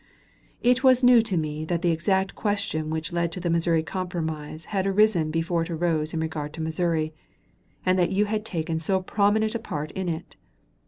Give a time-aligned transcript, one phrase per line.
[0.63, 4.65] It was new to me that the exact question which led to the Missouri Compromise
[4.73, 7.13] had arisen before it arose in regard to Missouri,
[7.85, 10.37] and that you had taken so prominent a part in it.